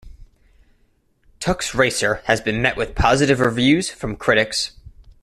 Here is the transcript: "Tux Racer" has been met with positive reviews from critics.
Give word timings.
"Tux 1.39 1.75
Racer" 1.75 2.21
has 2.25 2.41
been 2.41 2.59
met 2.59 2.75
with 2.75 2.95
positive 2.95 3.39
reviews 3.39 3.91
from 3.91 4.15
critics. 4.15 4.71